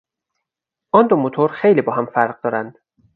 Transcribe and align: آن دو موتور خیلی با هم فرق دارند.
آن 0.97 1.05
دو 1.07 1.15
موتور 1.15 1.51
خیلی 1.51 1.81
با 1.81 1.93
هم 1.95 2.05
فرق 2.05 2.41
دارند. 2.43 2.77